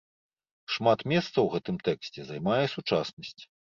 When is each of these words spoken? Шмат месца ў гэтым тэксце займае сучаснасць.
Шмат 0.77 1.05
месца 1.13 1.33
ў 1.41 1.45
гэтым 1.59 1.79
тэксце 1.91 2.19
займае 2.35 2.61
сучаснасць. 2.77 3.43